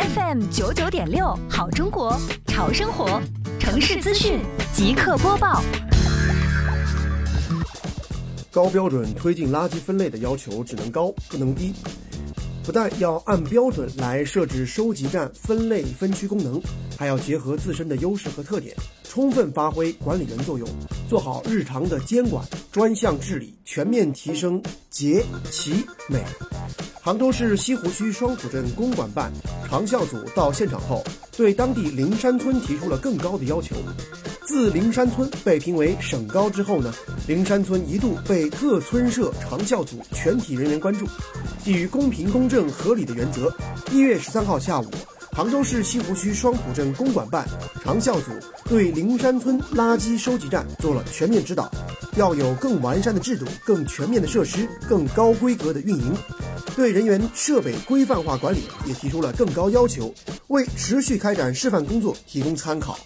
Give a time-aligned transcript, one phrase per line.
[0.00, 3.20] FM 九九点六，好中国，潮生活，
[3.58, 4.40] 城市资讯
[4.72, 5.62] 即刻播报。
[8.50, 11.74] 高标准推进垃圾分类的要求只能高不能低，
[12.64, 16.58] 不但要按标准来设置收集站、分类分区功能，
[16.96, 20.66] 还要结合自身的优势和特点，充分发挥管理员作用，
[21.10, 26.24] 做好日常的监管、专项治理，全面提升洁、齐、美。
[27.02, 29.32] 杭州市西湖区双浦镇公管办
[29.66, 31.02] 长效组到现场后，
[31.34, 33.74] 对当地灵山村提出了更高的要求。
[34.44, 36.92] 自灵山村被评为省高之后呢，
[37.26, 41.06] 灵山村一度被各村社长效组全体人员关注。
[41.64, 43.50] 基于公平、公正、合理的原则，
[43.90, 44.86] 一月十三号下午，
[45.32, 47.48] 杭州市西湖区双浦镇公管办
[47.82, 48.30] 长效组
[48.68, 51.70] 对灵山村垃圾收集站做了全面指导，
[52.16, 56.14] 要有更完善的制度、更全面的设施、更高规格的运营。
[56.80, 60.14] 对人员设备规范化管理也提出了更高要求，
[60.46, 62.98] 为持续开展示范工作提供参考。